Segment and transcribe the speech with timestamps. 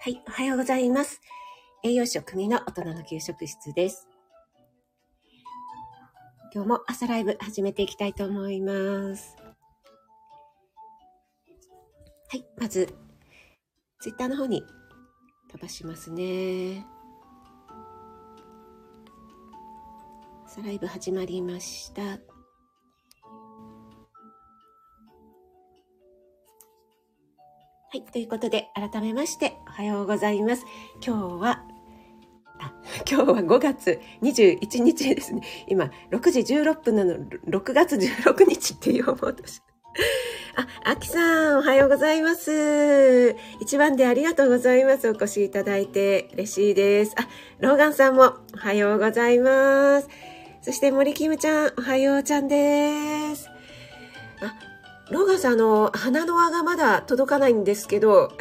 [0.00, 1.20] はい、おはようございます。
[1.82, 4.06] 栄養士組の大人の給食室です。
[6.52, 9.36] 今日も朝ライブ始めていきたいと思います。
[12.28, 12.94] はい、まず、
[14.00, 14.62] ツイッターの方に
[15.50, 16.84] 飛ばしますね。
[20.46, 22.33] 朝ライブ始まりました。
[27.94, 28.02] はい。
[28.02, 30.66] ということで、改めまして、おはようございます。
[31.00, 31.62] 今日は、
[32.58, 32.72] あ、
[33.08, 35.42] 今日は5月21日ですね。
[35.68, 39.66] 今、6時16分なの、6月16日って言おうとして。
[40.56, 43.36] あ、あきさん、おはようございます。
[43.60, 45.08] 一番でありがとうございます。
[45.08, 47.14] お越しいただいて嬉しいです。
[47.16, 47.28] あ、
[47.60, 50.08] ローガンさんもおはようございます。
[50.62, 53.48] そして森キムちゃん、おはようちゃんです。
[54.40, 54.73] あ、
[55.10, 58.32] ローガンさん、の、鼻の輪がまだ届かないんですけど、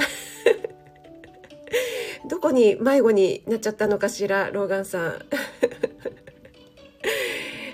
[2.30, 5.02] どこに迷子になっちゃったのかしら、ローガンさん。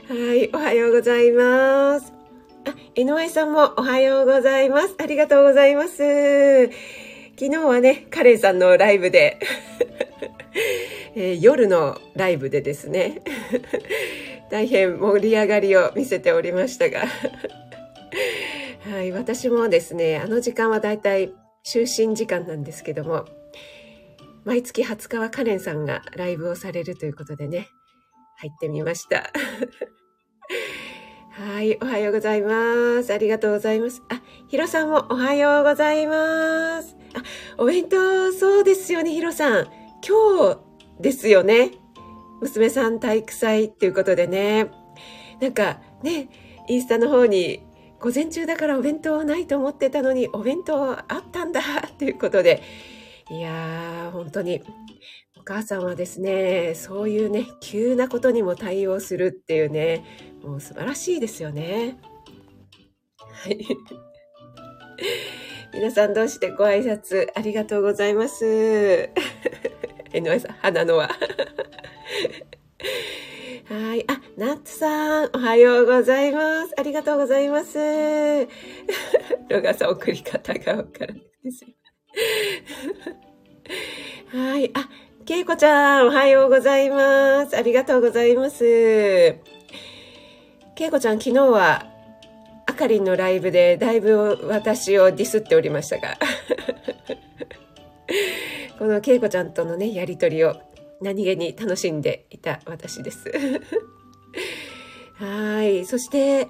[0.10, 2.12] はい、おはようございます。
[2.66, 4.96] あ、井上さんもおはようございます。
[4.98, 6.70] ありがとうございます。
[7.40, 9.38] 昨日はね、カレンさんのライブで、
[11.16, 13.22] えー、夜のライブでですね、
[14.50, 17.04] 大変盛り上がりを見せておりましたが、
[18.82, 21.34] はい、私もですね、あの時間はだいたい
[21.66, 23.26] 就寝時間なんですけども、
[24.46, 27.68] 毎月20日はカレンさんがライブをされるということでね、
[28.38, 29.32] 入ってみました。
[31.32, 33.14] はい、おはようございます。
[33.14, 34.02] ありがとうございます。
[34.10, 36.96] あ、ヒロさんもおはようございます。
[37.14, 37.24] あ、
[37.58, 39.68] お弁当、そうですよね、ヒロさん。
[40.08, 40.60] 今日
[41.02, 41.72] ですよね。
[42.42, 44.72] 娘さん体育祭っていうことでね。
[45.42, 46.30] なんかね、
[46.70, 47.62] インスタの方に
[48.00, 52.62] 午前中だからお弁当はないと思ってたのにお弁当あったんだ っていうことで、
[53.30, 54.62] いやー、本当に
[55.38, 60.04] お母さんはですね、そういうね、急なことにも対応するっていうね、
[60.44, 61.98] もう素晴らしいですよね。
[63.18, 63.60] はい。
[65.74, 68.46] 皆さん同士でご挨拶ありがとうございます？
[70.12, 71.10] NY さん、花のは。
[73.70, 74.04] はい。
[74.10, 76.74] あ、ナッツさん、おはようございます。
[76.76, 77.78] ありがとうございます。
[79.48, 81.68] ロガさん、送り方がわからないです。
[84.36, 84.72] はい。
[84.74, 84.90] あ、
[85.24, 87.56] ケイコちゃん、おはようございます。
[87.56, 89.36] ありがとうございます。
[90.74, 91.86] ケイコちゃん、昨日は、
[92.66, 96.18] あかりんのライブでだいぶ私をディスっておりましたが。
[98.80, 100.60] このケイコちゃんとのね、やりとりを
[101.02, 103.32] 何気に楽しんでいた私です。
[105.16, 105.86] はい。
[105.86, 106.48] そして、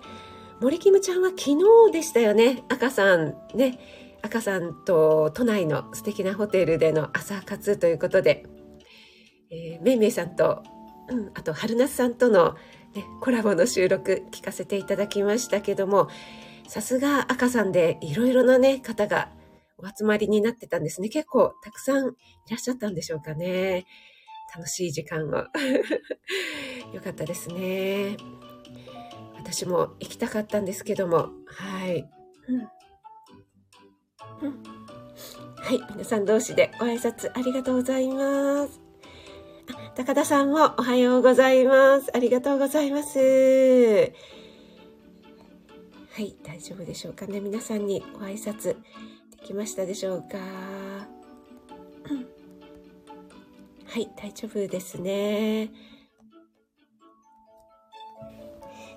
[0.61, 1.51] 森キムちゃんは昨
[1.87, 2.63] 日でしたよね。
[2.69, 3.79] 赤さんね。
[4.21, 8.45] 赤さんと都内の素敵なホテルでの朝活ということで、
[9.49, 10.61] えー、めいめいさんと、
[11.09, 12.55] うん、あと春夏さんとの、
[12.93, 16.09] ね、コラボの収録聞かせていただきましたけども、
[16.67, 19.31] さすが赤さんでいろいろなね、方が
[19.77, 21.09] お集まりになってたんですね。
[21.09, 22.11] 結構たくさんい
[22.49, 23.85] らっしゃったんでしょうかね。
[24.55, 25.35] 楽しい時間を
[26.93, 28.17] よかったですね。
[29.37, 32.09] 私も行きたかったんですけども、はい。
[32.47, 32.69] うん
[34.41, 34.63] うん、
[35.57, 38.81] はい、皆さん同士でご挨拶ありがとうございます。
[39.71, 42.15] あ高田さんもおはようございます。
[42.15, 43.19] ありがとうございます。
[43.19, 43.23] は
[46.21, 47.39] い、大丈夫でしょうかね。
[47.39, 48.77] 皆さんにご挨拶で
[49.43, 50.37] きましたでしょうか。
[53.91, 55.71] はい、大丈夫ですね。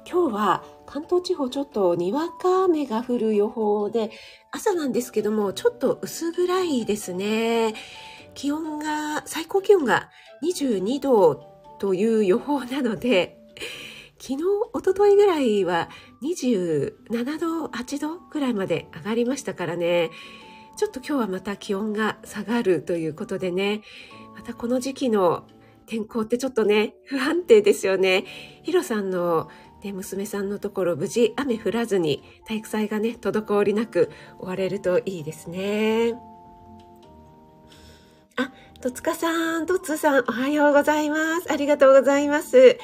[0.07, 4.11] 今日は関東地方ちょっとにわか雨が降る予報で、
[4.51, 7.73] 朝なんですけども、ちょっと薄暗いですね。
[8.35, 10.11] 気温が、最高気温が
[10.45, 11.37] 22度
[11.79, 13.39] という予報なので、
[14.19, 14.45] 昨日、
[14.75, 15.89] おとといぐらいは
[16.23, 20.11] 27度、8度ぐらいまで上がりましたからね、
[20.77, 23.83] ちょっと今日はまた気温が下がるということでね、
[24.35, 25.47] またこの時期の
[25.87, 28.25] 天候ってちょっとね、不安定ですよね。
[28.63, 29.49] ヒロさんの、
[29.83, 36.15] ね、娘さんのところ無事雨降らずに体育祭がね、滞りなく終われるといいですね。
[38.37, 41.53] あ、戸塚さん、とつさん、おはようございます。
[41.53, 42.79] ありがとうございます。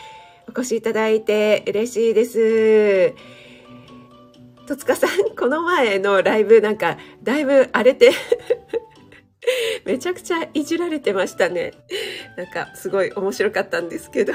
[0.49, 3.15] お越しいただいて嬉しいです。
[4.67, 8.13] 戸塚さん、この前のライブなんか、だいぶ荒れて
[9.85, 11.73] めちゃくちゃいじられてましたね。
[12.37, 14.33] なんかすごい面白かったんですけど。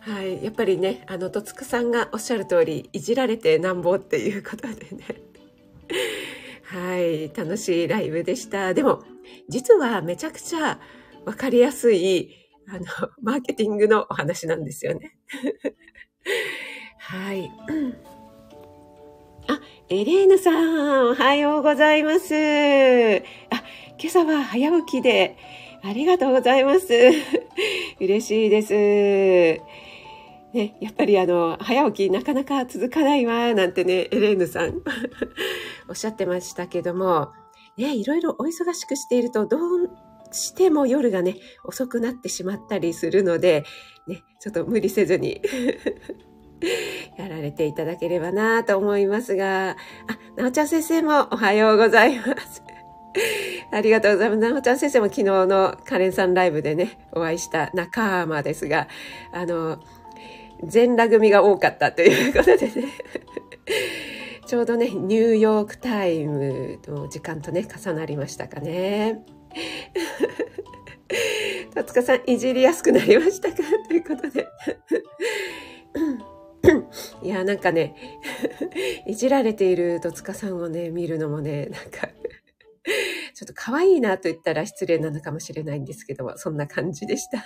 [0.00, 0.44] はい。
[0.44, 5.04] やっぱりね、あの、戸塚さんがおっしゃる通り、いじられてなんぼっていうことでね。
[6.64, 8.74] はい、楽しいライブでした。
[8.74, 9.04] でも、
[9.48, 10.80] 実はめちゃくちゃ
[11.24, 12.34] わかりやすい、
[12.68, 15.16] あの、マーケティングのお話なんですよね。
[16.98, 17.50] はい。
[19.48, 19.60] あ、
[19.94, 22.34] エレーヌさん、おはようございます。
[22.34, 23.62] あ、
[23.98, 25.36] 今朝は早起きで、
[25.82, 26.88] ありがとうございます。
[28.00, 28.72] 嬉しいです。
[30.54, 34.80] ね、やっぱりあの、早起きなかなか続かないわ、なんてね、エレーヌさん
[35.90, 37.28] おっしゃってましたけども、
[37.76, 39.90] ね、いろいろお忙しくしていると、どう
[40.30, 41.36] しても夜がね、
[41.66, 43.64] 遅くなってしまったりするので、
[44.06, 45.42] ね、ちょっと無理せずに
[47.16, 49.76] やられていただければなと思いますが、あ、
[50.36, 52.62] なおちゃん先生もおはようございます。
[53.70, 54.38] ありがとうございます。
[54.38, 58.88] なおちゃん先生も昨日のカレンさんライブでね、お会いした仲間ですが、
[59.32, 59.80] あの、
[60.64, 62.84] 全裸組が多かったということでね。
[64.46, 69.24] ちょうどね、ニューヨークタイムの時間とね、重なりましたかね。
[71.74, 73.56] 戸塚さん、いじりやすくなりましたか？
[73.88, 74.46] ということで。
[77.22, 77.94] いや、なんかね、
[79.06, 82.08] いじられている戸塚さんをね、見るのもね、なんか
[83.34, 87.44] ちょっと可愛いなと言ったら失礼なのかもしれないんですけども、そんな感じでした。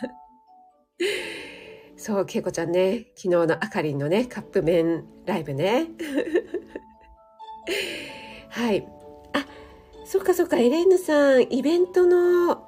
[1.96, 5.88] そう、けいこちゃんね、昨日のあかりんのね、カップ麺ライブね。
[8.50, 8.86] はい。
[9.32, 9.46] あ、
[10.04, 12.65] そっかそっか、エレーヌさん、イベントの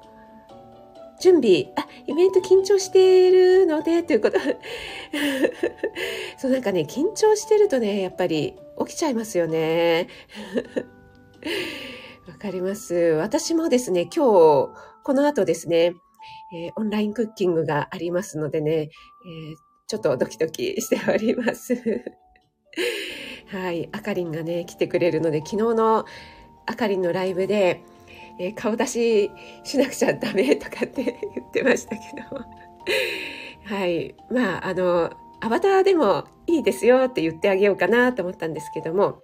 [1.19, 4.39] 準備、あ、イベント緊張しているので、ということ。
[6.37, 10.07] そう、なんかね、緊張してるとね、やっぱり起きちゃいますよね。
[12.27, 12.95] わかります。
[12.95, 14.69] 私もですね、今日、
[15.03, 15.93] この後ですね、
[16.53, 18.89] えー、オンラインクッキングがありますのでね、えー、
[19.87, 21.75] ちょっとドキドキしております。
[23.47, 26.05] はい、あかりんがね、来てくれるので、昨日の
[26.65, 27.81] あかりんのライブで、
[28.39, 29.31] えー、顔出し
[29.63, 32.01] しなくちゃダメとかって言ってましたけ
[32.31, 32.45] ど。
[33.75, 34.15] はい。
[34.31, 39.21] まあ、あの、アバターでもいいですよって言ってあげようかなと思ったんですけども、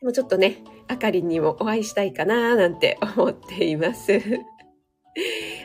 [0.00, 4.12] でもちょっとね、あかりんにもお会いしたいかななんて思っています。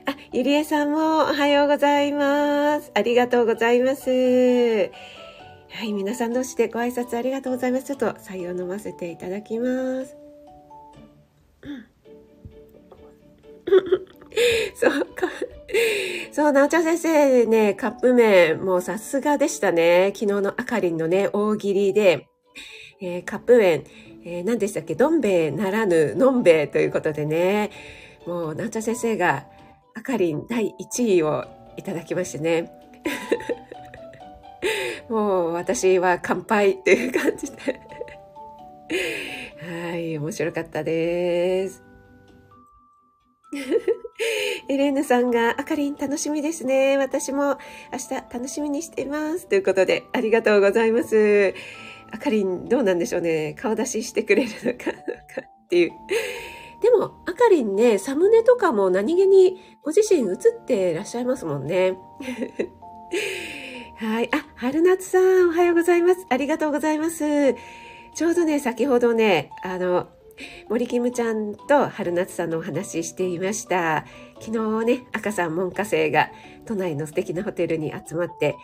[0.07, 2.91] あ、ゆりえさんもおはようございます。
[2.95, 4.09] ありがとうございます。
[4.09, 7.86] はい、皆さん同士でご挨拶ありがとうございます。
[7.86, 10.22] ちょっと採用飲ませていただきます。
[14.75, 15.27] そうか。
[16.31, 20.12] そう、なおちゃん先生ね、カップ麺、もうさすがでしたね。
[20.15, 22.27] 昨日のあかりんのね、大喜利で、
[23.01, 23.83] えー、カップ麺、
[24.25, 24.95] えー、何でしたっけ？
[24.95, 27.71] どん兵衛ならぬ、のんべえということでね、
[28.25, 29.45] もう、なんちゃ先生が、
[29.95, 31.45] あかりん第1位を
[31.77, 32.71] いただきましてね。
[35.10, 37.80] もう、私は乾杯っていう感じで。
[39.63, 39.82] は
[40.13, 41.83] い、面白かったです。
[44.69, 46.98] エレーヌさんが、あかりん楽しみですね。
[46.98, 47.57] 私も
[47.92, 49.48] 明日楽しみにしています。
[49.48, 51.54] ということで、ありがとうございます。
[52.12, 53.56] あかりんどうなんでしょうね。
[53.60, 55.92] 顔出ししてくれるのか、 っていう。
[56.81, 61.98] でも、あかりんね、サムネとかも何気にご自身映ってらっしゃいますもんね。
[63.98, 64.30] はい。
[64.33, 66.25] あ、春夏さん、おはようございます。
[66.30, 67.56] ありがとうございます。
[68.15, 70.08] ちょうどね、先ほどね、あの、
[70.70, 74.05] 森キムちゃんと春夏さんのお話ししていました。
[74.39, 76.29] 昨日ね、赤さん門下生が
[76.65, 78.55] 都内の素敵なホテルに集まって、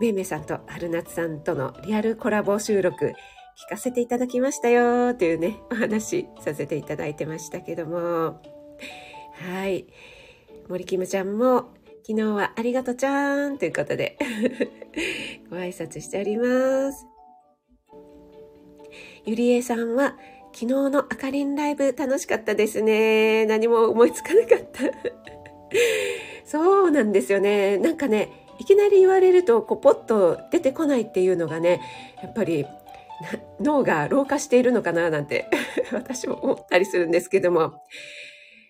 [0.00, 8.42] めいめいさんと春夏さんとのリアルコラボ収録聞かせていただきましたよというね、お話させていただいてましたけども。
[9.32, 9.86] はい。
[10.68, 11.70] 森キムちゃんも
[12.06, 14.18] 昨日はありがとちゃーんということで
[15.50, 17.15] ご挨拶しております。
[19.26, 20.16] ゆりえさんは
[20.54, 23.44] 昨日のあかりんライブ楽しかったですね。
[23.46, 24.84] 何も思いつかなかった。
[26.46, 27.76] そうなんですよね。
[27.78, 31.80] なんかね、いきなり言われるとこうポッと出てこないっていうのがね
[32.22, 32.66] やっぱり
[33.60, 35.50] 脳が老化しているのかななんて
[35.92, 37.82] 私も思ったりするんですけども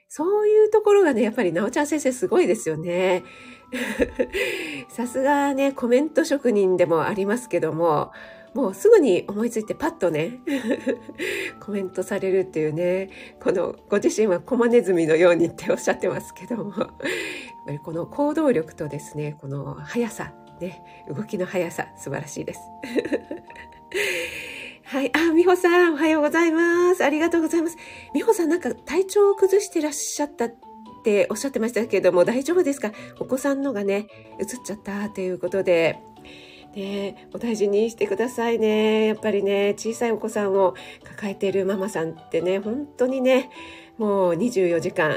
[0.08, 3.22] そういうところがねやっぱりなおちゃん先生すごいですよね。
[4.88, 8.12] さすがねコメント職人でもありますけども
[8.56, 10.40] もうすぐに思いついてパッとね
[11.60, 13.10] コメントされるっていうね
[13.40, 16.72] このご自身はコマネズミのようにっておっしゃってますけども
[17.66, 20.82] ぱりこの行動力とですね、この速さ、ね、
[21.14, 22.60] 動きの速さ、素晴らしいです。
[24.84, 25.10] はい。
[25.16, 27.04] あ、美穂さん、おはようございます。
[27.04, 27.76] ありがとうございます。
[28.14, 30.54] 美穂さん、なんか体調を崩してらっしゃったっ
[31.02, 32.92] ておっしゃってましたけども、大丈夫ですか？
[33.18, 34.06] お子さんのがね、
[34.38, 35.98] 映っちゃったということで。
[36.76, 39.06] ね、お大事にしてくださいね。
[39.06, 43.50] やっぱりね、小さいお子さんを抱えているママさんってね、本当にね、
[43.96, 45.14] もう24時間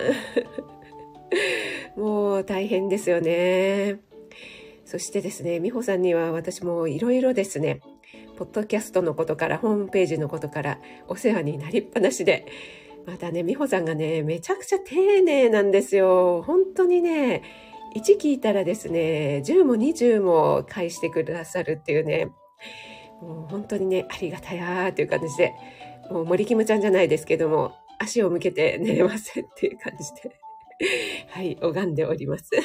[1.98, 4.00] もう大変ですよね。
[4.86, 7.82] そしてですね、美穂さんには私もいろいろですね、
[8.38, 12.46] ポッドキャストのことから、ホームページのことからお世話になりっぱなしで、
[13.06, 16.42] またね、美穂さんがね、めちゃくちゃ丁寧なんですよ。
[16.42, 17.44] 本当にね、
[17.96, 22.28] 1聞いたらですね、10も20も返してくださるっていうね、
[23.22, 25.54] もう本当にね、ありがたやーっていう感じで、
[26.10, 30.32] もう森キムちゃんじゃないですけども、足を向けて寝れませんっていう感じで、
[31.30, 32.50] はい、拝んでおります。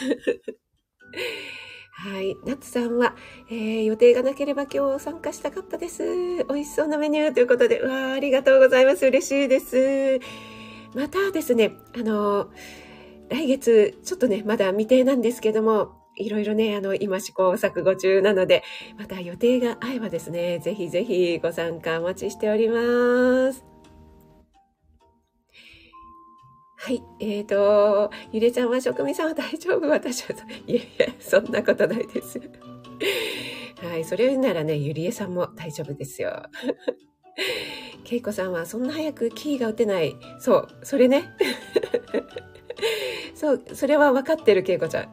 [1.97, 2.37] はい。
[2.45, 3.17] ナツさんは、
[3.51, 6.03] えー、予定がなければ今日参加したかったです。
[6.45, 9.07] 美味しそうなメニューということで、うわありがとうございます。
[9.07, 10.21] 嬉しいです。
[10.95, 12.51] またですね、あの、
[13.29, 18.63] 来月、ちょっとね、まだ未定なんですけども、いろいろね、あの、今試行錯誤中なので、
[18.99, 23.65] また予定が合えばですね、ぜひぜひご参加お待ちしております。
[26.77, 27.03] はい。
[27.19, 29.89] えっ、ー、と、ゆれちゃんは職味さんは大丈夫？
[29.89, 30.35] 私は、
[30.67, 32.39] いやいや、そんなことないです。
[33.83, 34.05] はい。
[34.05, 36.43] それならね、ゆりえさんも大丈夫ですよ。
[38.05, 40.15] けいこさんはそんな早くキーが打てない。
[40.39, 40.69] そう。
[40.83, 41.25] それね。
[43.35, 43.63] そう。
[43.75, 45.05] それは分かってる、けいこちゃん。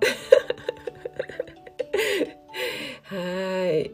[3.04, 3.20] はい。
[3.20, 3.92] え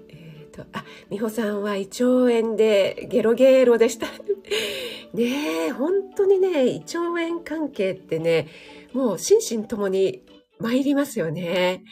[0.48, 4.08] っ、ー、と、あ、みほさんは胃腸炎でゲロゲロでした。
[5.14, 8.48] ねえ、本当にね、胃腸炎関係ってね、
[8.94, 10.24] もう心身ともに
[10.60, 11.84] 参りますよね。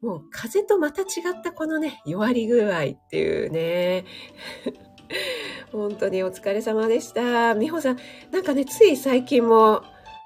[0.00, 1.04] もう風邪とまた違
[1.38, 4.04] ったこのね、弱り具合っていうね。
[5.72, 7.54] 本当にお疲れ様でした。
[7.54, 7.98] 美穂さん、
[8.30, 9.82] なんかね、つい最近も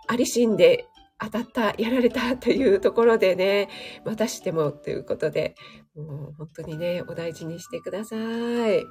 [0.07, 3.69] ありしんで当たった、やられたというところでね、
[4.05, 5.55] またしてもということで、
[5.95, 8.85] もう本当にね、お大事にしてください。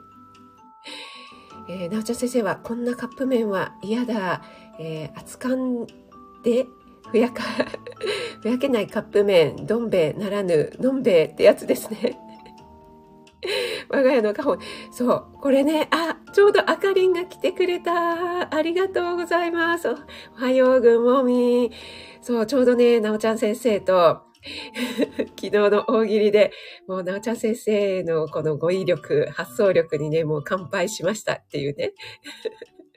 [1.68, 4.42] えー、なおちゃん先生は、こんなカップ麺は嫌だ。
[4.80, 5.88] えー、熱燗
[6.44, 6.66] で、
[7.12, 7.44] ふやか、
[8.42, 12.18] ふやけないカップ麺、どん兵衛ならぬ、のんべえってやつですね。
[13.90, 14.58] 我が家の家宝。
[14.92, 15.26] そう。
[15.42, 18.54] これね、あ、ちょうどあかりんが来てくれた。
[18.54, 19.90] ありがとうございます。
[19.90, 19.96] お
[20.36, 21.72] はよう、ぐんもみ。
[22.22, 24.22] そう、ちょうどね、なおちゃん先生と、
[25.40, 26.52] 昨日の大喜利で、
[26.88, 31.94] もう、なおちゃん先生のこの語彙力、発想力にね、もう乾杯しましたっていうね、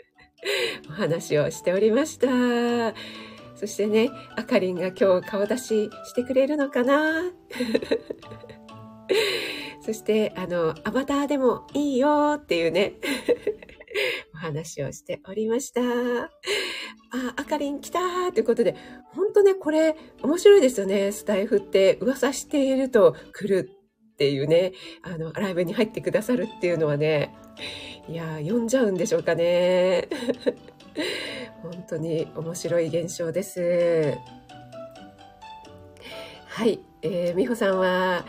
[0.88, 2.95] お話をしておりました。
[3.55, 7.25] そしてね、あかりんが今日顔出ししてくれるのかな
[9.80, 12.94] そして、あの、アバターでもいいよっていうね、
[14.34, 15.80] お話をしておりました。
[15.82, 18.74] あ、あかりん来たーということで、
[19.14, 21.12] 本当ね、これ面白いですよね。
[21.12, 23.70] スタイフって噂していると来る
[24.12, 24.72] っていうね、
[25.02, 27.34] あの、ライブに入ってくださるっていうのはね、
[28.08, 30.08] いや呼んじゃうんでしょうかね。
[31.62, 34.14] 本当に面白い現象です。
[36.46, 38.24] はい、えー、美穂さんは、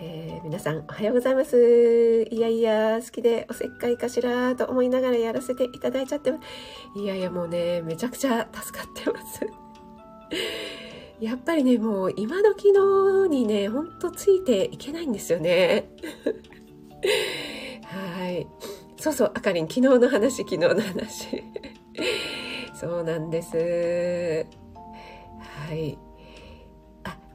[0.00, 2.28] えー、皆さんおはようございます。
[2.30, 7.00] いやいや、好きでおせっかいかしらと思いながらやらせていただいちゃってます。
[7.00, 9.46] いやいや、もうね、めちゃくちゃ助かってます。
[11.20, 15.88] やっぱりね、もう今時のにね、ほんとついていけないんですよね。
[17.84, 18.46] はい。
[18.98, 21.42] そうそう、あかりん、昨日の話、昨日の話。
[22.74, 24.46] そうなんです。
[25.68, 25.98] はい。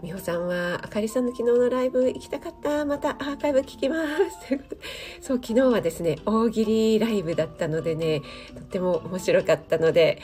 [0.02, 2.86] 美穂さんは、あかりさんの昨日のライブ行きたかった？
[2.86, 4.50] またアーカイブ聞きます。
[5.22, 8.22] そう、昨日はですね、大喜利ライブだったのでね、
[8.56, 10.20] とっても面白かったので、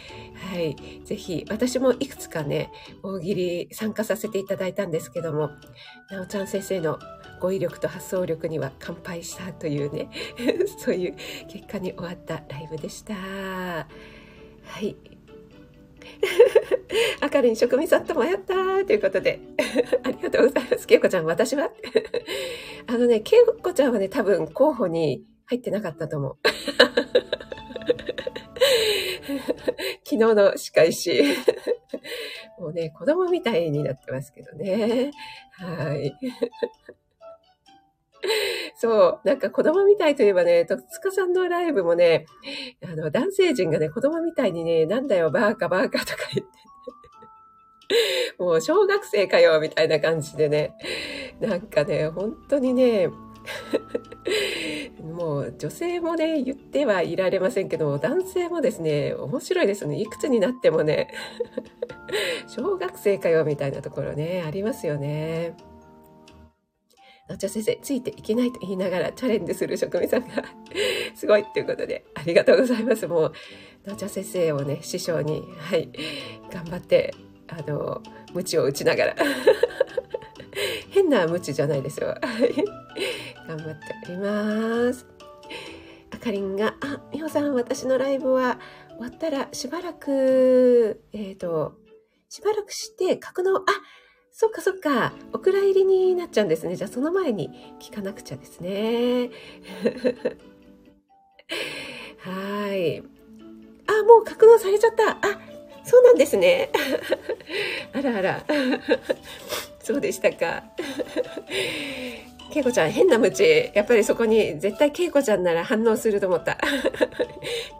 [0.51, 2.71] はい、ぜひ、私もいくつかね、
[3.03, 5.51] 大喜利参加させていただいたんですけども、
[6.09, 6.97] なおちゃん先生の
[7.39, 10.09] 語彙力と発想力には乾杯したというね、
[10.79, 11.15] そういう
[11.49, 13.13] 結果に終わったライブでした。
[13.13, 13.87] は
[14.81, 15.16] い。
[17.21, 18.53] あかりん職味さんともやった
[18.85, 19.39] ということで、
[20.03, 20.87] ありがとうございます。
[20.87, 21.71] けいこちゃん、私は？
[22.87, 26.37] あのね、けいこちゃんはね、多分候補に入ってなかったと思う。
[30.03, 31.23] 昨日の仕返し。
[32.59, 35.11] もうね、子供みたいになってますけどね。
[35.51, 36.13] はい。
[38.75, 39.19] そう。
[39.23, 42.25] なんか子供みたいといえばね、とつかさんのライブもね、
[42.83, 46.57] あの、男性陣がね、子供みたいにね、なんだよ、バーカバーカとか言って、
[48.39, 50.73] もう小学生かよ、みたいな感じでね。
[51.39, 53.09] なんかね、本当にね、
[55.01, 59.99] もう女性もね、言ってはいられませんけど、男性もですね、面白いですね。
[59.99, 61.13] いくつになってもね、
[62.47, 65.55] 小学生かよ、みたいなところね、ありますよね。
[67.27, 70.43] なっちゃ先生、ついていけないと言いながらチャレンジする職人さんが
[71.15, 73.07] すごいっていうことで、ありがとうございます。
[73.07, 73.33] もう、
[73.85, 75.89] なっちゃ先生をね、師匠に、はい、
[76.51, 77.13] 頑張って、
[77.47, 78.01] あの、
[78.33, 79.15] 無知を打ちながら
[80.89, 82.15] 変な無知じゃないですよ。
[83.47, 83.79] 頑張って
[84.09, 85.05] おります。
[86.11, 88.59] あかりんが、あ、みほさん、私のライブは
[88.97, 91.75] 終わったらしばらく、えっ、ー、と、
[92.29, 93.63] しばらくして格納、あ、
[94.39, 96.75] そっかそっか、お蔵入りになっちゃうんですね。
[96.75, 99.31] じゃあその前に聞かなくちゃですね。
[102.21, 102.99] はい。
[102.99, 103.01] あ、
[104.03, 105.13] もう格納されちゃった。
[105.27, 105.39] あ、
[105.83, 106.69] そうなんですね。
[107.93, 108.45] あらあら。
[109.81, 110.65] そうでしたか。
[112.53, 113.71] けいこちゃん、変なムチ。
[113.73, 116.59] やっぱりそこに、絶対けいこちゃんなら反応すると思った。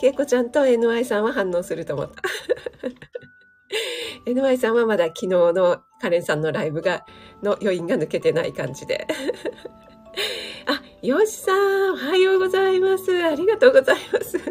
[0.01, 2.23] けいこちゃんと NY さんは反応すると思った。
[4.25, 7.05] NY さんはまだ昨日のカレンさんのライブが、
[7.43, 9.07] の余韻が抜けてない感じで。
[10.65, 13.23] あ、よしさん、おはようございます。
[13.23, 14.37] ありがとうございます。
[14.37, 14.41] い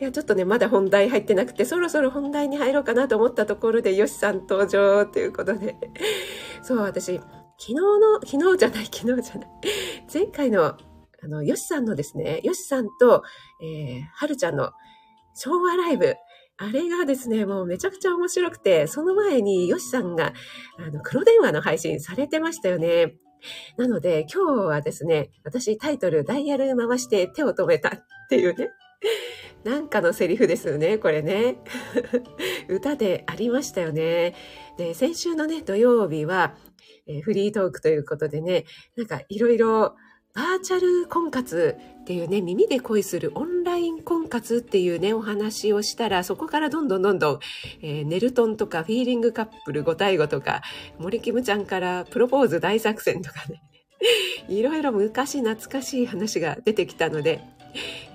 [0.00, 5.76] や、ちょっとね、まだ本題入ってなくて、そろそろ本題に入ろうかなと思ったところで、よしさん登場ということで。
[6.62, 7.24] そう、私、昨
[7.58, 9.48] 日の、昨日じゃない、昨日じゃない。
[10.12, 10.76] 前回の、あ
[11.26, 13.22] の、よしさんのですね、よしさんと、
[13.62, 14.72] えー、はるちゃんの
[15.34, 16.16] 昭和ライブ、
[16.58, 20.32] あれがですね、もうめちゃくちゃ面白くて、その前にヨシさんが、
[20.76, 23.14] あの、黒電話の配信されてましたよね。
[23.76, 27.92] なので、今日はですね、私タイトル、ダイヤル回して手を止めたっ
[28.28, 28.70] ていうね、
[29.62, 31.58] なんかのセリフですよね、これね。
[32.68, 34.34] 歌でありましたよね。
[34.76, 36.56] で、先週のね、土曜日は、
[37.06, 38.64] えー、フリートークということでね、
[38.96, 39.94] なんかいろいろ
[40.38, 47.38] バーチャル婚活っていうね、耳で恋するオンライン婚活っていうね、お話をしたら、そこからどんどんどんどん、
[47.82, 50.62] えー、ネルトンとかフィーリングカップル5対5とか、
[51.00, 53.60] 森キムちゃんからプロポーズ大作戦とかね、
[54.48, 57.40] いろいろ昔懐かしい話が出てきたので、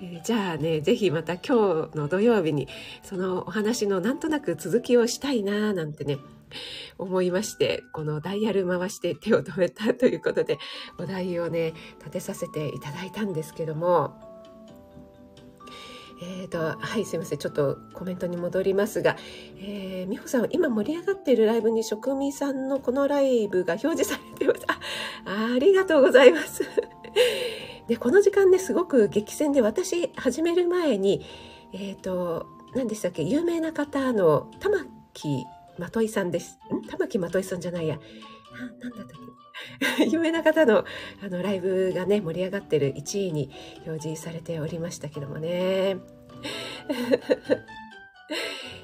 [0.02, 2.70] えー、じゃあね、ぜひまた今日の土曜日に、
[3.04, 6.20] そのお話のなんとなく続きをしたいななんてね、
[6.98, 10.60] 思いまして、このダイヤル回して手を止めたということで、
[10.98, 14.34] お題をね、立てさせていただいたんですけども、
[16.22, 17.38] えーと、はい、すいません。
[17.38, 19.18] ちょっとコメントに戻りますが、
[19.58, 24.66] えー、美穂さん、今盛り上がっているライブに職味さんのこのライブが表示されてます。
[25.26, 26.64] あ、ありがとうございます。
[27.90, 31.26] で、この時間ね、すごく激戦で、私、始める前に、
[31.74, 35.46] えっ、ー、と、何でしたっけ、有名な方の玉木
[35.78, 36.60] まといさんです。
[36.74, 36.82] ん？
[36.88, 37.98] 玉木まといさんじゃないや。
[37.98, 38.02] な、
[38.90, 39.20] なんだったっ
[39.98, 40.86] け 有名な方の
[41.24, 43.50] あのライブがね、盛り上がってる1位に
[43.86, 45.98] 表示されておりましたけどもね。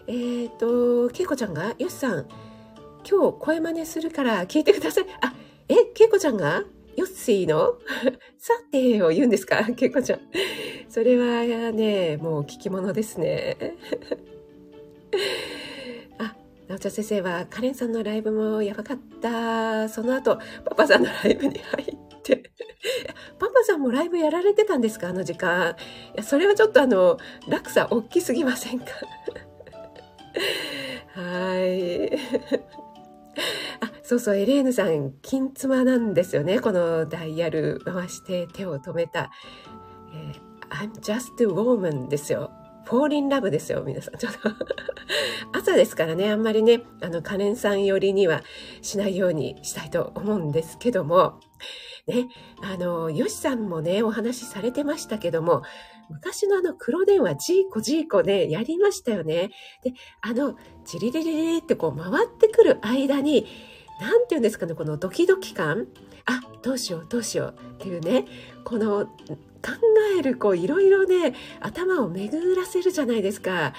[0.07, 2.27] えっと、けいこちゃんが、よしさん、
[3.09, 5.05] 今日声真似するから聞いてください。
[5.21, 5.33] あ、
[5.67, 6.63] え、けいこちゃんが？
[6.95, 7.75] ヨッシーの？
[8.37, 9.63] さてを言うんですか？
[9.75, 10.19] けいこちゃん。
[10.89, 13.75] それはね、もう聞き物ですね。
[16.69, 19.89] なおちゃん先生はカレンさんのライブもやばかった。
[19.89, 21.87] その後、パパさんのライブに入っ
[22.21, 22.51] て。
[23.39, 25.75] パパさんもライブやられてたんですかあの時間。
[26.13, 28.85] いや、それはちょっとあの、落差大きすぎませんか？
[31.19, 32.11] はい。
[33.81, 36.59] あ、そうそう、エレーヌさん、金妻なんですよね。
[36.59, 39.31] このダイヤル回して手を止めた。
[40.13, 42.51] えー、I'm just a woman ですよ。
[42.89, 44.17] フォーリンラブですよ、皆さん。
[44.17, 44.39] ちょっと
[45.53, 48.41] 朝ですからね、あんまりね、あの、カレンさん寄りには
[48.81, 51.39] しないようにしたいと思うんですけども、
[52.07, 52.29] ね、
[52.63, 55.61] あの、ヨシさんもね、お話しされてましたけども、
[56.09, 59.51] 昔のあの黒電話、ジーコジーコね、やりましたよね。
[59.83, 63.45] で、あの、ジリリリリってこう回ってくる間に、
[64.01, 65.85] なんて言うんですかね、このドキドキ感
[66.25, 68.25] あ、どうしよう、どうしようっていうね、
[68.63, 69.73] この考
[70.17, 73.73] えるこういろいろね頭を巡らせるじゃないですか。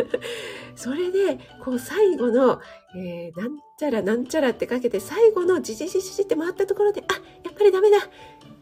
[0.74, 2.60] それでこう最後の、
[2.96, 8.08] えー、なんちゃらなんちゃらってかけて最後のじじじじって回ったところであやっぱりダメだって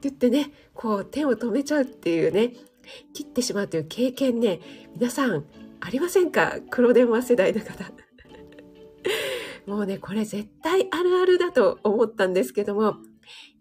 [0.02, 2.54] 言ってねこう手を止めちゃうっていうね
[3.14, 4.60] 切ってしまうという経験ね
[4.96, 5.44] 皆さん
[5.80, 6.58] ありませんか？
[6.70, 7.84] 黒電話世代の方。
[9.66, 12.96] もうねこれ絶対あるあるだと思ったんですけども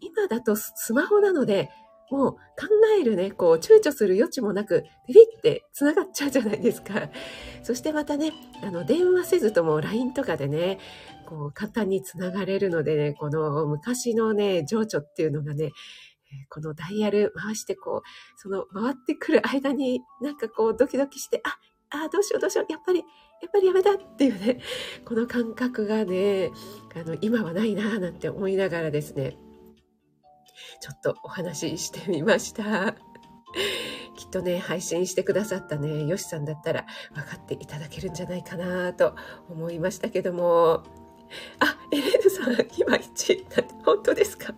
[0.00, 1.70] 今だとスマホなので
[2.10, 2.38] もう考
[3.00, 7.10] えるね、こう、躊躇する余地もなく、ビビって繋がっちゃうじゃないですか。
[7.62, 10.78] そしてまたね、あの、電話せずとも LINE とかでね、
[11.26, 15.72] こう、簡単に繋がれるのでね、この昔のね、情緒っていうのがね、
[16.50, 21.58] このダイヤル回してこう、その回ってくる間になんかこうドキドキして、あ、
[21.90, 23.04] あ、どうしようどうしよう、やっぱり、や
[23.48, 24.60] っぱりやめたっていうね、
[25.04, 26.50] この感覚がね、
[26.94, 29.38] あの、今はないなぁなんて思いながらですね、
[30.80, 32.92] ちょっとお話ししてみました。
[34.16, 39.14] きっとね、配信してくださったね、よしさんだったら分かっていただけるんじゃないかなと
[39.48, 40.82] 思いましたけども。
[41.60, 43.46] あ、エレーヌさん、今一、
[43.84, 44.54] 本当ですか？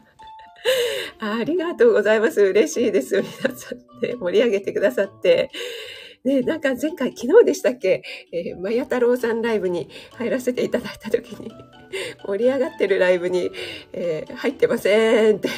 [1.20, 2.40] ありがとうございます。
[2.40, 3.16] 嬉しいです。
[3.22, 5.50] 皆さんね、盛り上げてくださって。
[6.24, 11.50] ね、なんか前回、昨日でしたっけ、えー、まや太郎さんライブに入らせていただいた時に、
[12.26, 13.50] 盛り上がってるライブに、
[13.94, 15.48] えー、入ってませんって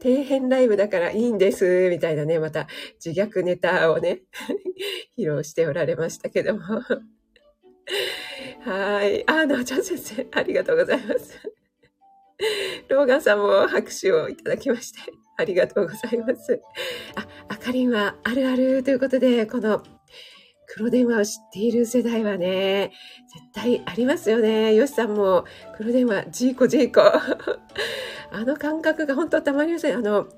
[0.00, 2.66] 底辺ライブだからいいんです、みたいなね、また
[3.04, 4.22] 自虐ネタをね、
[5.18, 6.60] 披露しておられましたけども。
[8.64, 9.24] はい。
[9.28, 11.38] あ、なおちゃん先生、ありがとうございます。
[12.88, 15.00] ローガンさんも拍手をいただきまして、
[15.36, 16.60] ありがとうございます。
[17.16, 19.82] あ、あかりんはあるあるということで、この
[20.70, 22.92] 黒電話を知っている世代はね、
[23.26, 24.74] 絶対ありますよね。
[24.74, 25.44] よしさんも
[25.76, 27.00] 黒電話、ジーコジーコ。
[28.30, 29.96] あの感覚が本当たまりません。
[29.96, 30.28] あの、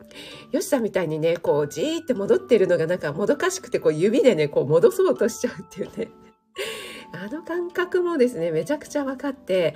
[0.52, 6.10] よしさんみたいにね、こう、じーって戻っているのがなんかもどかしくて、こう指でね、こう戻そうとしちゃうっていうね。
[7.12, 9.74] あの感覚もですね、めちゃくちゃ分かって、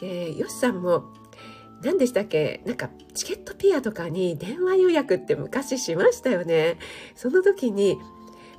[0.00, 1.12] えー、よしさんも
[1.82, 2.62] 何でしたっけ？
[2.64, 6.78] なんかチケットピアとかに電話予約って昔しましたよね。
[7.16, 7.98] その時に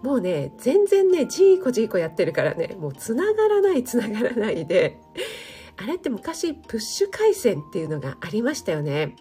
[0.02, 4.98] もうね、全然ね、ジーコジーコやってるからね、もう繋がらない繋がらないで、
[5.78, 9.16] あれって昔プッシュ回線っていうのがありましたよね。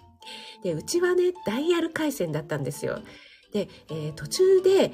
[0.62, 3.00] で、うちはね、ダイヤル回線だったんですよ。
[3.52, 4.92] で、えー、途中で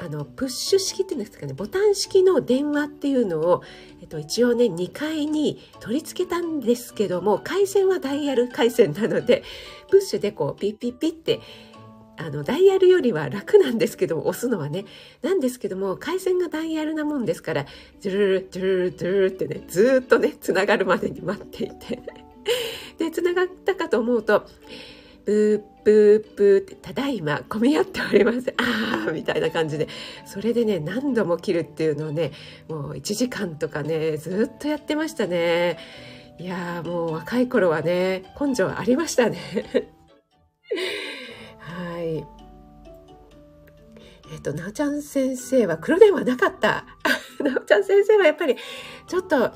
[0.00, 3.62] あのプッシュ式っていうんですかねボタン式の電話っていうのを、
[4.00, 9.44] えっと、一応ね2階に取り付けたんですけども回線はダイヤル回線なので
[9.90, 11.40] プッシュでこうピッピッピッって
[12.18, 14.84] あのダイヤルよりは楽なんですけど押すのはね
[15.22, 17.66] なんですけども回線がダイヤルなもんですから
[18.00, 22.02] ジュルルジュルルジュルルってねずっとねつながるまでに待っていて。
[22.98, 24.46] でつながったかと思うと
[25.24, 28.52] ブーブーブーってただいま混み合っております。
[28.58, 29.88] ああみたいな感じで。
[30.26, 32.32] それでね何度も切るっていうのをね
[32.68, 35.78] もう1時間とかねずっとやってましたね。
[36.38, 39.38] いやもう若い頃はね根性ありましたね。
[41.72, 42.26] はい。
[44.32, 46.84] えっ、となおちゃん先生は黒電話なかった。
[47.42, 48.56] なおちゃん先生はやっぱり
[49.06, 49.52] ちょっと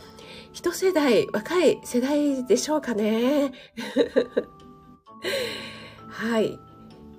[0.53, 3.53] 一世代若い世代でしょうかね。
[6.09, 6.59] はい。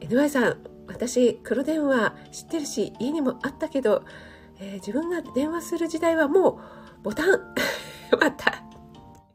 [0.02, 0.58] NY さん、
[0.88, 4.04] 私、黒電話知ってるし、家にもあったけど、
[4.60, 6.60] えー、自分が電話する時代はも
[7.02, 7.54] う、ボタン、
[8.20, 8.64] また、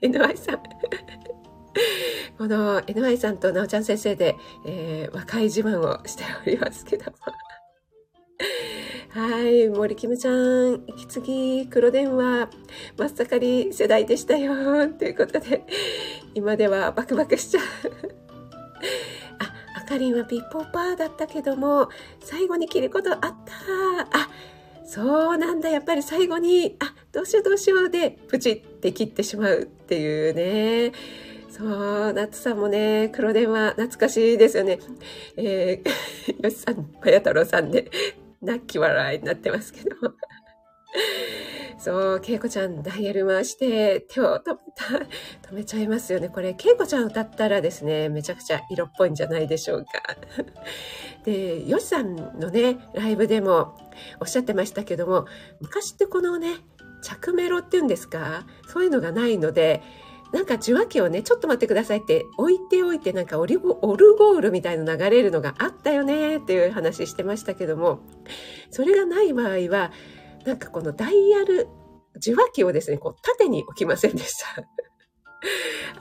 [0.01, 0.62] NY さん。
[2.38, 7.16] この NY さんとなおちゃん先生で、えー、若い自慢をしておりますけども。
[9.11, 9.68] はい。
[9.68, 12.48] 森キムちゃん、引き継ぎ、黒電話、
[12.96, 14.88] 真っ盛り世代でしたよ。
[14.98, 15.64] ということで、
[16.35, 17.62] 今ではバクバクしちゃう。
[19.38, 21.88] あ、あかりんはピッポーパーだったけども、
[22.20, 23.32] 最後に切ることあった。
[24.11, 24.30] あ、
[24.85, 25.68] そうなんだ。
[25.68, 30.92] やっぱり最後に、あ、どうしようどうしようで、プチって切ってしまうっていうね。
[31.52, 31.64] そ
[32.08, 34.78] う、夏さんもね、黒電話懐かしいですよね。
[35.36, 37.90] えー、 よしさん、まや太郎さんで、
[38.40, 39.96] 泣き笑いになってますけど。
[41.78, 46.30] そう、けいこちゃんダイヤル回して手を止めた、止めちゃいますよね。
[46.30, 49.90] これ、けいこちゃん歌ったらですね、めちゃくちゃ色っぽいんじゃないでしょうか。
[51.26, 53.76] で、よしさんのね、ライブでも
[54.20, 55.26] おっしゃってましたけども、
[55.60, 56.56] 昔ってこのね、
[57.02, 58.46] 着メロっていうんですか？
[58.68, 59.82] そういうのがないので、
[60.32, 68.00] なんか受話器をね、ちょっと待ってくださいって置いておいてなんかオルゴールみたいな流れるのがあったよねっていう話してましたけども、
[68.70, 69.92] それがない場合は、
[70.46, 71.68] なんかこのダイヤル、
[72.16, 74.64] 受話器をですね、こう縦に置きませんでした。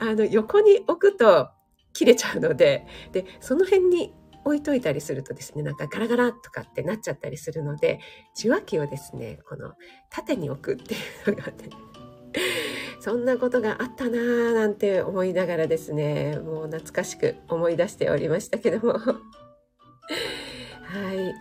[0.00, 1.50] あの、横に置くと
[1.92, 4.14] 切れちゃうので、で、その辺に
[4.44, 8.00] 置いといたりするとですね、なんかガラガラとかってなっちゃったりするので、
[8.38, 9.74] 受話器をですね、この
[10.10, 11.70] 縦に置くっていうのがね、
[13.02, 18.92] そんなことがあったなぁなんて思いながらですね、もう懐かしく思い出しておりましたけども。
[19.02, 19.10] は
[21.12, 21.34] い。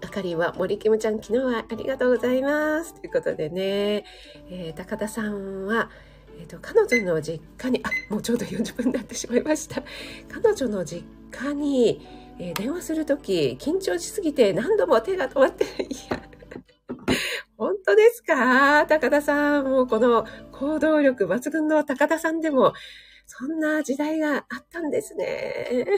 [0.00, 2.94] あかりは森キムちゃん、昨日はありがとうございます。
[2.94, 4.04] ということでね、
[4.48, 5.90] えー、高田さんは、
[6.38, 9.82] えーと、彼女の実家に、あ、もうちょうど40分になってしまいました。
[10.28, 12.06] 彼女の実家に、
[12.38, 16.22] えー、電話するとき、緊張しすぎて何度も手が止まって、いや、
[17.64, 18.84] 本当ですか？
[18.86, 19.64] 高田さん。
[19.64, 22.74] もうこの行動力抜群の高田さんでも、
[23.26, 25.86] そんな時代があったんですね。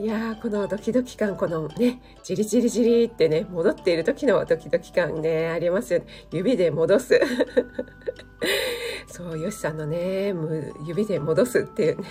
[0.00, 6.06] いやー、このドキドキ感、このね、じりじりじりってね、戻っている時のドキドキ感ね、ありますよね。
[6.32, 7.20] 指で戻す。
[9.06, 10.34] そう、よしさんのね、
[10.86, 12.08] 指で戻すっていうね。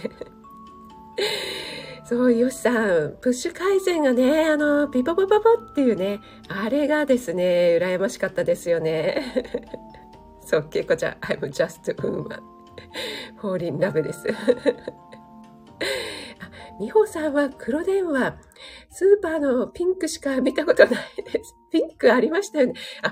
[2.06, 9.22] そう、よしさん、プッシュ回線がね、あの、ピポポポポっていうね、あれがですね、羨ましかったですよね。
[10.42, 12.40] そう、けいこちゃん、I'm just woman.
[13.40, 14.28] fall in love です。
[14.30, 14.34] あ
[16.80, 18.38] 美穂さんは黒電話、
[18.90, 21.56] スーパーのピンクしか見たことないです。
[21.72, 22.74] ピンクありましたよね。
[23.04, 23.12] あ、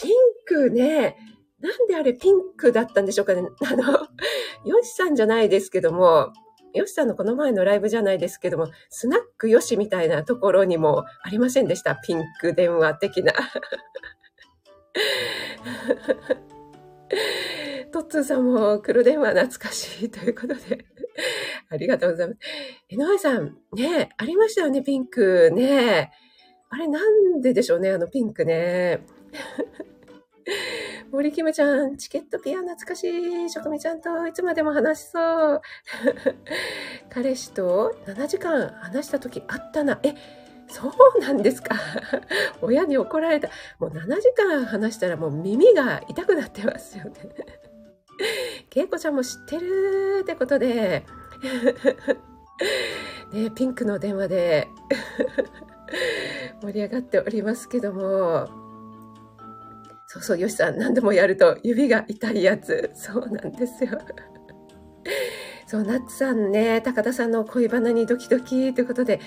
[0.00, 0.12] ピン
[0.44, 1.16] クね。
[1.60, 3.42] なんであれピンクだったんでしょうかね。
[3.42, 4.06] あの、
[4.64, 6.32] ヨシさんじゃないですけども、
[6.76, 11.96] ヨシさんのこの前のライブじゃないですけども、スナックヨシみたいなところにもありませんでした？
[11.96, 13.32] ピンク電話的な。
[17.92, 20.84] トッツーさんも黒電話懐かしいということで。
[21.68, 22.38] ありがとうございます。
[22.88, 26.12] 江上さん、ね、ありましたよね、ピンクね。
[26.68, 29.00] あれなんででしょうね、あのピンクね。
[31.16, 33.48] 森キムちゃん、チケットピア懐かしい。
[33.48, 35.62] 職味ちゃんといつまでも話しそう。
[37.08, 39.98] 彼氏と7時間話した時あったな。
[40.02, 40.12] え、
[40.68, 41.74] そうなんですか？
[42.60, 43.48] 親に怒られた。
[43.78, 47.12] もう7時間話したらもう耳が痛くなってますよね。
[48.68, 51.06] けいこちゃんも知ってるってことで、
[53.32, 54.68] ね、ピンクの電話で
[56.60, 58.65] 盛り上がっておりますけども、
[60.16, 62.90] そうそう、よしさん、何でもやると指が痛いやつ。
[62.94, 63.98] そうなんですよ。
[65.66, 69.20] そう、ナッツさんね、高田さんの恋バナにドキドキということで、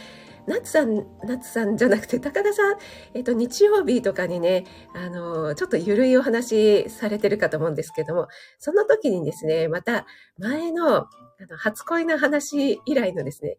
[0.47, 2.77] ナッツさん、ナッツさんじゃなくて、高田さん、
[3.13, 10.07] えっと、日曜日とかにね、あの、ちょっとゆるいお話されてるかと思うんですけども、その時にですね、また
[10.39, 11.07] 前の、あ
[11.47, 13.57] の、初恋の話以来のですね、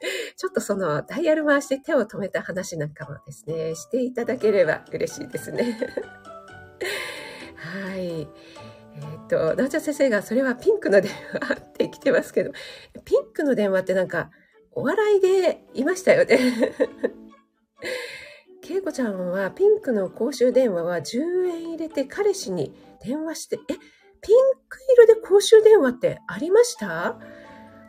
[0.36, 5.78] ちょっとそのダイヤル回して手を止めた話なんかもですね、していただければ嬉しいですね。
[7.56, 8.20] はい。
[8.22, 8.26] え
[9.24, 12.52] っ、と、なおちゃん先生が、それはピンクの電話って来てますけど、
[13.04, 14.30] ピンクの電話ってなんか、
[14.72, 16.38] お笑いでいましたよね。
[18.62, 22.72] けいこちゃんはピンクの公衆電話は10円入れて彼氏に
[23.04, 23.74] 電話して、え、
[24.22, 24.36] ピン
[24.68, 27.18] ク色で公衆電話ってありました？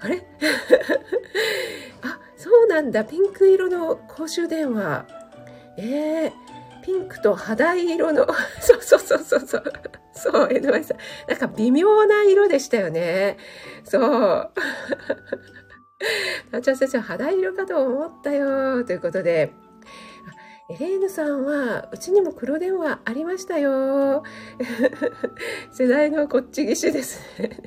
[0.01, 0.17] あれ？
[2.01, 3.05] あ、そうなんだ。
[3.05, 5.05] ピンク色の公衆電話。
[5.77, 6.31] えー、
[6.83, 8.27] ピンクと肌色の、
[8.59, 9.63] そうそうそうそうそう。
[10.13, 10.97] そう、江上さん。
[11.27, 13.37] なんか微妙な色でしたよね。
[13.83, 14.51] そう。
[16.51, 18.83] なちゃん先生、肌色かと思ったよ。
[18.83, 19.53] ということで、
[20.69, 24.23] エレーヌさんは、うちにも黒電話ありましたよ。
[25.71, 27.59] 世代のこっち岸ですね。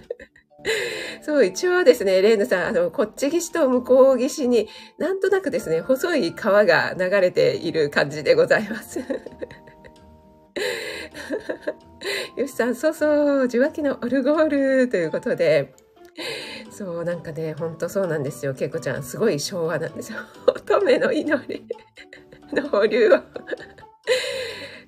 [1.22, 9.00] そう、一応ですね、レーヌさん、あの、こっち岸と向こう岸になんとなくですね、細い川が流れている感じでございます。
[12.36, 14.48] よしさん、そうそう、受話器のオルゴー
[14.82, 15.74] ルということで、
[16.70, 18.54] そう、なんかね、ほんとそうなんですよ。
[18.54, 20.18] けいこちゃん、すごい昭和なんですよ。
[20.46, 21.66] 乙女の祈り
[22.52, 23.20] の保留を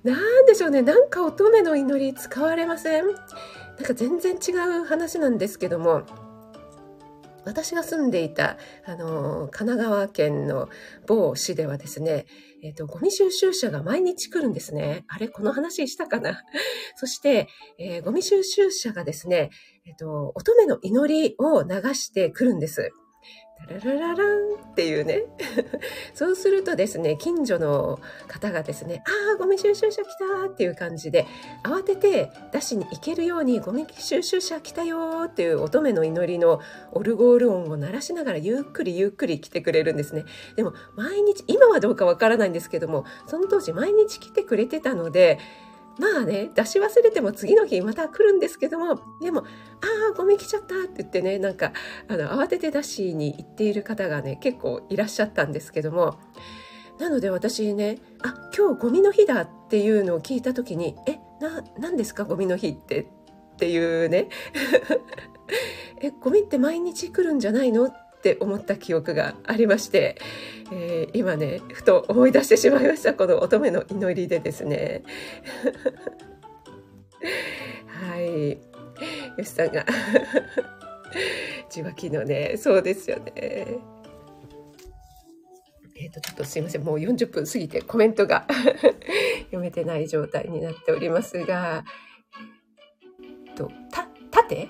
[0.05, 0.83] なんでしょうね。
[0.83, 3.05] なんか乙女の祈り使われません？
[3.77, 6.03] なんか全然違う話なんですけども、
[7.47, 10.69] 私が住んでいた、あの、神奈川県の
[11.07, 12.27] 某市ではですね、
[12.63, 15.05] えっ、ー、と、ゴミ収集車が毎日来るんですね。
[15.07, 16.43] あれ、この話したかな？
[16.97, 19.51] そして、えー、ゴミ収集車がですね、
[19.87, 22.91] えっ、ー、と、乙女の祈りを流してくるんです。
[23.69, 25.25] ラララランっていうね。
[26.15, 30.07] そうするとですね、近所の方がですね、ああ、ゴミ収集車来
[30.43, 31.27] たっていう感じで、
[31.65, 36.61] 慌てて出しに行けるようにゴミ収集車来たよっていう乙女の祈りの
[36.93, 40.25] オルゴール音を鳴らしながらゆっくりゆっくり来てくれるんですね。
[40.55, 45.39] でも毎日、今はどうかわからないんですけども、その当時毎日来てくれてたので、
[45.99, 49.45] まあね、出し忘れても次の日また来るんですけども、でも、あ
[50.13, 51.73] あ、ゴミ来ちゃったって言ってね、なんか、
[52.09, 56.19] あの、慌てて出しに行っている方がね、結構いらっしゃったんですけども、
[56.99, 63.03] なので私ね、あ、今日ゴミの日だっていうのを聞いた時に、え、な、何ですかゴミの日って？
[63.03, 64.29] っていうね。
[66.01, 67.91] え、ゴミって毎日来るんじゃないの？
[68.33, 70.19] って思った記憶がありまして、
[70.73, 73.15] えー、今ねふと思い出してしまいました。
[73.15, 75.05] この乙女の祈りでですね。
[77.87, 78.51] はい。
[78.51, 78.59] よ
[79.45, 79.87] しさんが。
[81.71, 83.33] 受話器のねそうですよね。
[85.99, 86.83] えっ、ー、と、ちょっとすいません。
[86.83, 88.47] もう40分過ぎてコメントが
[89.47, 91.85] 読めてない状態になっておりますが、
[93.47, 94.69] えっと、た、縦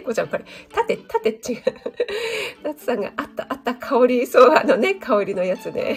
[0.00, 1.62] けいこちゃん、これ、縦、縦違う。
[2.64, 5.96] 夏さんがあった、あった、香り、そう、あのね、香りのやつね。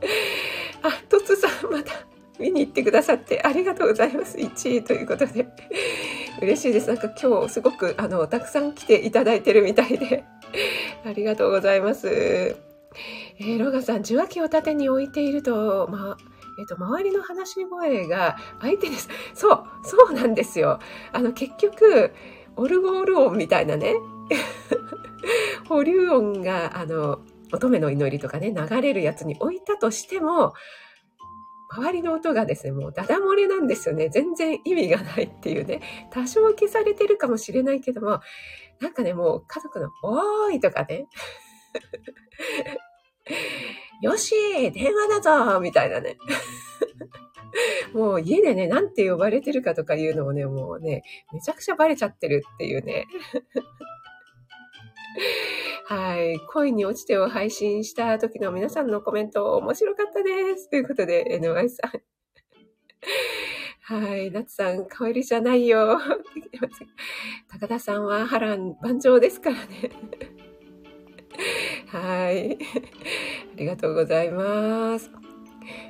[0.82, 1.92] あ、とつさん、また、
[2.38, 4.38] 見に行ってくださってありがとうございます。
[4.38, 5.46] 1位ということで。
[6.40, 6.88] 嬉しいです。
[6.88, 10.24] なんか今日すごくあの、たくさん来ていただいてるみたいで。
[11.04, 12.08] ありがとうございます。
[12.08, 16.16] えー、ロガさん、受話器を縦に置いていると、まあ、
[16.58, 19.08] えっ、と、周りの話し声が相手です。
[19.34, 20.78] そう、そうなんですよ。
[21.12, 22.12] あの、結局、
[22.56, 23.94] オルゴール音みたいなね、
[25.68, 27.20] 保留音が、あの、
[27.52, 30.54] 乙女の祈りとかね、流れるやつに置いたとしても、
[31.72, 34.08] 周りの音がですね、もうダダ漏れなんですよね。
[34.08, 35.80] 全然意味がないっていうね。
[36.10, 38.20] 多少消されてるかもしれないけども、
[38.80, 41.06] なんかね、もう家族の、おーいとかね。
[44.02, 44.34] よし
[44.72, 46.16] 電話だぞみたいなね。
[47.92, 53.06] もう家でね、なんて呼ばれてるかとかいうのもね、もうね、めちゃくちゃバレちゃってるっていうね。
[55.86, 56.38] はい。
[56.52, 60.70] 恋に落ちてを配信した時の皆さんのコメント面白かったです。
[60.70, 61.90] ということで、NY さん。
[63.82, 64.30] はい。
[64.30, 65.98] 夏さん、香りじゃないよ。
[67.50, 69.90] 高田さんは波乱万丈ですからね。
[71.86, 72.54] はい。
[72.54, 72.56] あ
[73.56, 75.10] りがとうございます。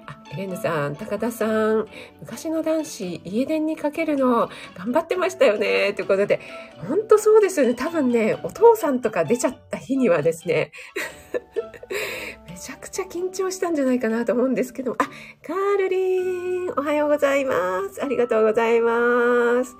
[0.06, 1.86] あ、エレンヌさん、高田さん、
[2.20, 5.92] 昔の男子、家電にかけるの、頑張ってましたよね。
[5.94, 6.40] ということで、
[6.88, 7.74] ほんとそうですよね。
[7.74, 10.72] 多分ね、お父さんとか出ちゃった日にはですね、
[12.48, 15.04] めちゃくちゃ緊張したんじゃないかなと思うんですけど、あ、
[15.46, 18.02] カールリン、おはようございます。
[18.02, 19.76] ありがとうございます。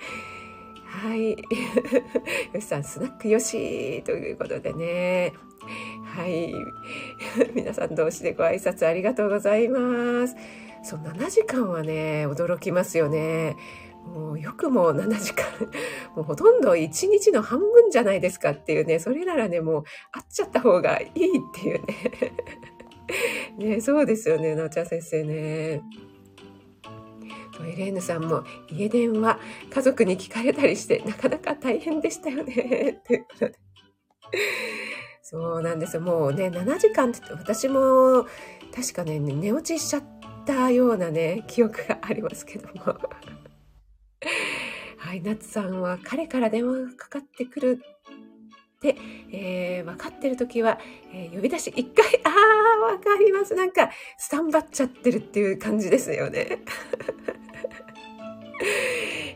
[0.87, 1.33] はい。
[2.53, 5.33] よしさん、スナックよしということでね。
[6.05, 6.53] はい。
[7.55, 10.37] 皆さん同士でご挨拶ありがとうございます。
[10.83, 13.57] そう、7時間はね、驚きますよね。
[14.15, 15.47] もうよくも7時間、
[16.17, 21.97] もうほとんど1日の半分じゃないですかっていうね、それならね、もう会っちゃった方がいいっていうね。
[23.77, 25.83] ね、そうですよね、なおちゃん先生ね。
[27.67, 33.03] エレーヌさんも家電話家族に聞かれたりしてなかなか大変でしたよね。
[33.07, 33.59] ということで。
[35.31, 36.03] そうなんですよ。
[36.03, 38.27] もうね、7時間って私も
[38.75, 40.03] 確かね、寝落ちしちゃっ
[40.45, 42.83] たようなね、記憶がありますけども。
[44.99, 47.85] はい、夏さんは彼から電話がかかってくるっ
[48.81, 48.97] て、
[49.31, 50.81] えー、分かってる時は、
[51.15, 52.31] えー、呼び出し一回、あ
[52.89, 53.55] あ、わかります。
[53.55, 53.89] なんか、
[54.19, 56.59] スタンバっちゃってるっていう感じですよね。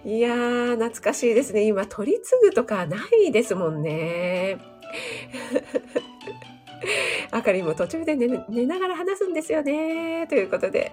[0.05, 1.63] いやー、懐かしいですね。
[1.63, 4.74] 今、取り継ぐとかないですもんね。
[7.31, 10.27] あかりも途中で寝寝ながら話すんですよね。
[10.29, 10.91] ということで。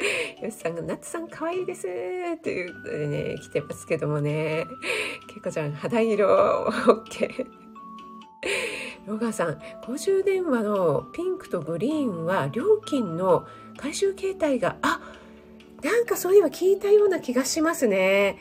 [0.42, 1.82] よしさんが、夏さん可愛いです。
[2.38, 4.66] ということでね、来てますけどもね。
[5.28, 7.46] けいこちゃん、肌色、OK。
[9.06, 13.46] ロガーさん、公衆電話のピンクとグリーンは料金の
[13.76, 15.00] 回収形態が、あ、
[15.82, 18.38] なんかそういえば聞いたような気がしますね。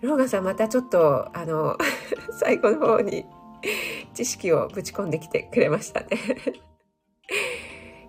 [0.00, 1.76] ローガンさんまたちょっと、あの、
[2.38, 3.24] 最後の方に
[4.14, 6.08] 知識をぶち込んできてくれましたね。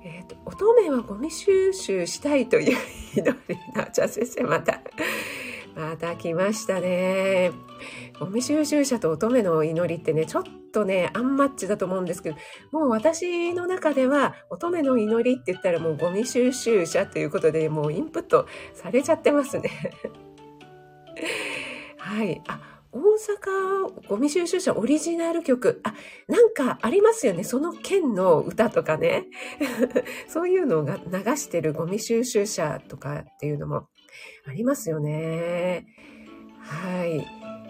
[0.06, 2.78] えっと、乙女はゴミ収集したいという
[3.16, 4.82] 祈りな、じゃあ先生また、
[5.76, 7.52] また来ましたね。
[8.20, 12.38] ゴミ収集者と乙女の祈りってね、ちょっとね、アンマッチだと思うんですけど、
[12.72, 19.70] もう私の中では乙女の祈りって言ったらもうゴミ収集者ということで、もうインプットされちゃってますね。
[21.98, 22.42] はい。
[22.48, 25.82] あ、大阪ゴミ収集車オリジナル曲。
[25.84, 25.96] あ、
[26.28, 27.44] なんかありますよね。
[27.44, 29.26] その県の歌とかね。
[30.30, 33.88] そういうのが流してるゴミ収集車とかっていうのも
[34.48, 35.88] ありますよね。
[36.60, 37.18] はい。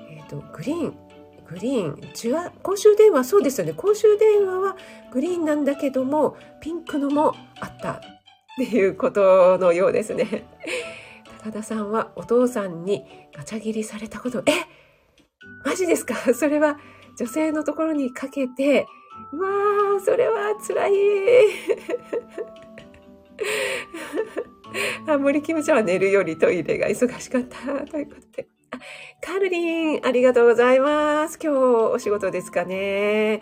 [0.09, 0.97] えっ、ー、と、グリーン。
[1.47, 2.51] グリーン。
[2.61, 3.73] 公衆電話、そうですよね。
[3.73, 4.75] 公衆電話は
[5.13, 7.99] グリーンなんだけども、ピンクのもあったっ
[8.57, 10.45] ていうことのようですね。
[11.43, 13.03] 高田さんはお父さんに
[13.35, 14.82] ガチャ切りされたこと、え
[15.65, 16.15] マジですか？
[16.33, 16.77] それは
[17.17, 18.87] 女性のところにかけて、
[19.31, 20.91] うわー、それは辛い。
[25.07, 27.85] あ、森キムちゃんは寝るよりトイレが忙しかった。
[27.85, 28.47] ということで。
[28.71, 28.79] あ、
[29.21, 31.37] カルリン、ありがとうございます。
[31.41, 31.57] 今日
[31.91, 33.41] お仕事ですかね。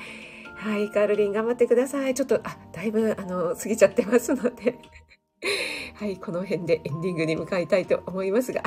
[0.55, 2.13] はい、カルリン頑張ってください。
[2.13, 4.77] ちょっと、あ、だいぶ、あの、過ぎちゃってますので。
[5.95, 8.61] はい、この辺でエンディングに向かいたいと思いますが、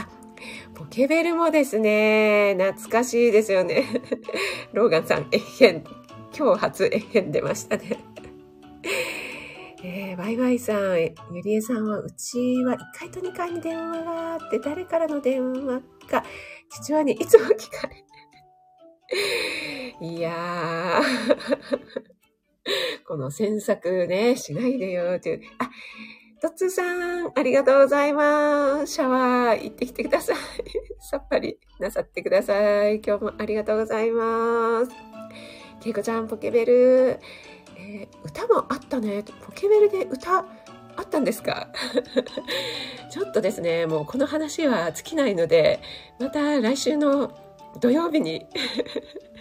[0.74, 3.84] ポケベルもですね、懐かしいですよね。
[4.72, 5.84] ローガンさん、えへん。
[6.36, 7.98] 今日初えへん出ましたね。
[9.84, 16.24] えー、バイバイさん、ゆりえさんは、うちは1階と2階に電話があって、誰からの電話か、
[16.70, 18.04] 父親にいつも聞かれ
[20.00, 21.78] いやー、
[23.06, 25.42] この詮索ね、しないでよ、という。
[25.58, 25.70] あ、
[26.44, 26.82] トツさ
[27.22, 28.92] ん、ありがとうございます。
[28.92, 30.36] シャワー行ってきてください。
[31.00, 32.96] さっぱりなさってください。
[32.96, 34.90] 今日もありがとうございます。
[35.80, 37.18] ケイコちゃん、ポケベル、
[37.78, 39.24] えー、歌もあったね。
[39.40, 40.44] ポケベルで歌あ
[41.00, 41.68] ったんですか？
[43.10, 45.80] ちょっとですね、もうこの話は尽きないので、
[46.20, 47.32] また来週の
[47.80, 48.46] 土曜日に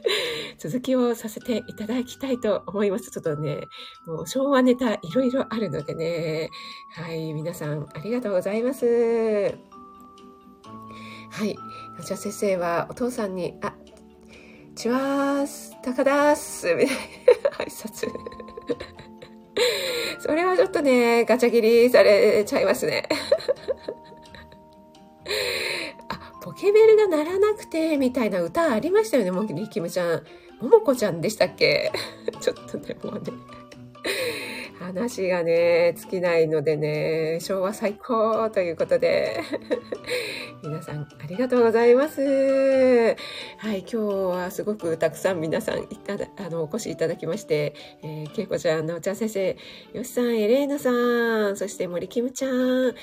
[0.57, 3.11] 続きをさせていただきたいと思います。
[3.11, 3.61] ちょっとね、
[4.05, 6.49] もう昭和ネタいろいろあるのでね。
[6.91, 9.57] はい、皆さんありがとうございます。
[11.31, 11.57] はい。
[12.05, 13.73] じゃあ先生はお父さんに、あ、
[14.75, 16.97] ちわーす、高田ーす、みたい
[17.43, 18.07] な挨拶。
[20.19, 23.07] それはちょっとね、ガチャ切りされちゃいますね。
[26.43, 30.23] ポケベルが鳴らなくて、みたいな歌ありましたよね、もリキムちゃん。
[30.61, 31.89] ももこちゃんでしたっけ？
[32.41, 33.21] ちょっとね、もうね。
[34.80, 39.39] 話がね、尽きないのでね、昭和最高ということで、
[40.63, 42.21] 皆さんありがとうございます。
[42.21, 49.57] はい、今日はすごくたくさん皆さんいただ、あの、お越しいただきまして、えー、けいこちゃん、なおちゃん先生、
[49.93, 52.93] よしさん、エレーナさん、そして森キムちゃん、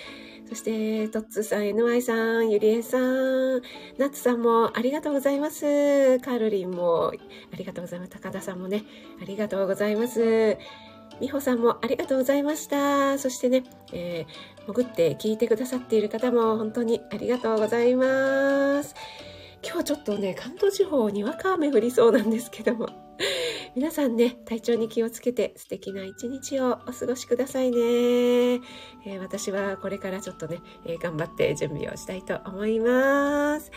[0.51, 3.61] そして、トッツさん、NY さん、ゆりえさん、
[3.99, 6.19] ナッツさんもありがとうございます。
[6.19, 7.13] カールリンも
[7.53, 8.11] ありがとうございます。
[8.11, 8.83] 高田さんもね、
[9.23, 10.59] ありがとうございます。
[11.21, 13.19] みほさんもありがとうございました。
[13.19, 18.95] そしてね、えー、潜って聞いてくださっている方も本当にありがとうございます。
[19.63, 22.89] 今日ちょっとね、関東地方にわか雨降りそうなんですけども、
[23.77, 27.79] 皆さんね、体調に気をつけて素敵な一日をお過ごしくださいね。
[27.79, 33.71] えー、私はこれからちょっとね、えー、頑張って準備をしたいと思います。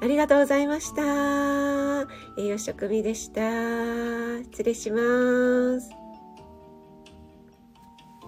[0.00, 2.06] ありがとうございました。
[2.36, 4.42] 栄養食味でした。
[4.44, 6.01] 失礼します。